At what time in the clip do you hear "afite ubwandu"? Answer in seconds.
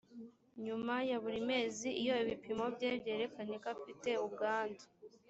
3.75-4.83